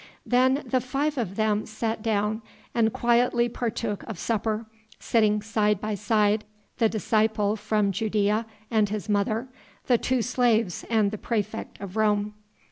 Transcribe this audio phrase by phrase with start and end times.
[0.25, 2.41] Then the five of them sat down
[2.73, 4.65] and quietly partook of supper,
[4.97, 6.43] sitting side by side,
[6.79, 9.47] the disciple from Judæa and his mother,
[9.85, 12.33] the two slaves and the praefect of Rome.